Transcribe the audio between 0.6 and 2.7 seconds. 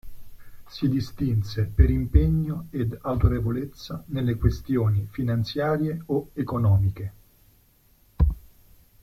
Si distinse per impegno